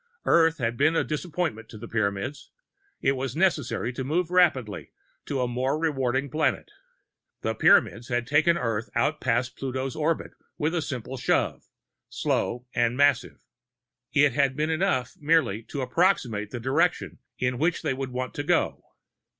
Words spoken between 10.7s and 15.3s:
a simple shove, slow and massive. It had been enough